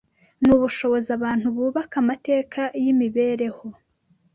n’ubushobozi 0.45 1.09
abantu 1.17 1.45
bubaka 1.55 1.95
amateka 2.03 2.61
y’imibereho 2.81 3.67